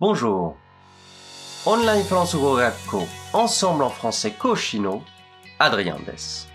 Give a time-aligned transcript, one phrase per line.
[0.00, 0.54] Bonjour.
[1.66, 2.98] オンラインフランス語学校
[3.32, 5.02] Ensemble en français 講師の
[5.58, 6.48] アドリアンです。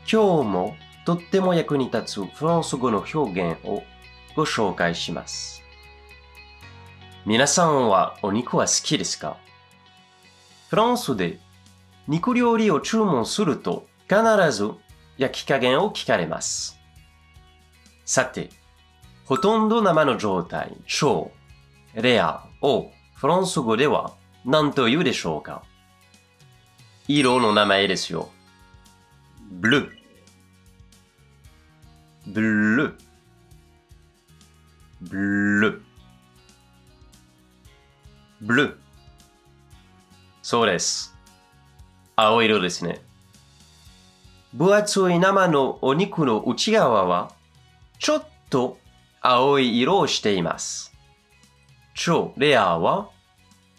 [0.00, 0.76] 今日も
[1.06, 3.82] とっても役に立つフランス語の表現を
[4.34, 5.62] ご紹介します。
[7.24, 9.38] 皆さんはお肉は好きですか
[10.68, 11.38] フランスで
[12.06, 14.18] 肉料理を注文すると必
[14.52, 14.72] ず
[15.16, 16.78] 焼き加減を聞かれます。
[18.04, 18.50] さて、
[19.24, 21.30] ほとんど生の状態、超、
[21.96, 24.12] レアをフランス語では
[24.44, 25.62] 何と言うでしょうか？
[27.08, 28.28] 色の名前ですよ。
[29.50, 29.90] ブルー
[32.26, 32.94] ブルー
[35.00, 35.16] ブ
[35.60, 35.82] ルー
[38.42, 38.76] ブルー
[40.42, 41.14] そうです。
[42.14, 43.00] 青色ですね。
[44.52, 47.32] 分厚い生のお肉の内側は
[47.98, 48.78] ちょっと
[49.20, 50.92] 青い色をしています。
[51.96, 53.08] 超レアは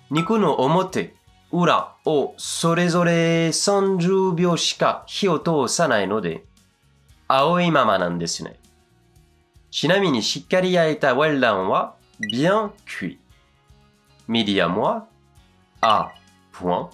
[0.10, 1.14] 肉の表、
[1.52, 6.44] 裏をそれぞれ30秒しか火を通さないので
[7.28, 8.60] 青いままなんですね。
[9.70, 13.20] ちなみにしっかり焼いたウェルダンは bien cuit。
[14.28, 15.06] ミディアムは
[15.82, 16.10] à
[16.52, 16.90] point。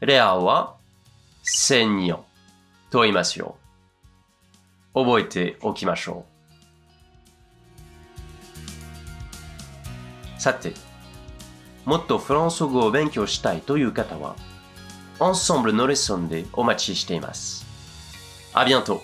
[0.00, 0.76] レアは
[1.44, 2.20] saignant
[2.90, 3.56] と言いますよ。
[4.94, 6.33] 覚えておきましょう。
[10.44, 10.74] さて、
[11.86, 14.36] もっとフランス語を勉強したいという方は、
[15.18, 17.64] Ensemble のレッスンでお待ちしています。
[18.52, 19.00] あ、bientôt!